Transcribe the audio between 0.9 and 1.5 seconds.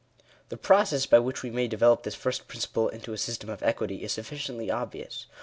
by which